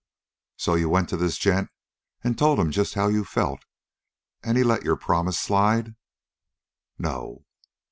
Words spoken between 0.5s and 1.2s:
"So you went to